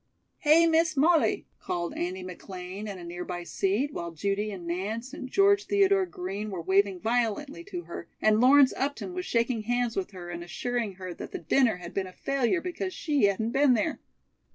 [0.39, 5.29] "Hey, Miss Molly!" called Andy McLean in a nearby seat, while Judy and Nance and
[5.29, 10.09] George Theodore Green were waving violently to her, and Lawrence Upton was shaking hands with
[10.09, 13.75] her and assuring her that the dinner had been a failure because she hadn't been
[13.75, 13.99] there.